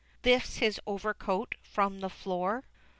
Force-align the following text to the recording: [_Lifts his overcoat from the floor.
[_Lifts 0.23 0.57
his 0.57 0.81
overcoat 0.87 1.53
from 1.61 1.99
the 1.99 2.09
floor. 2.09 2.63